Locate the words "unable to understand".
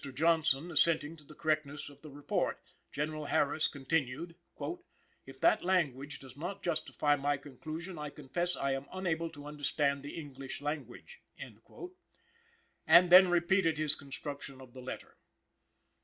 8.91-10.01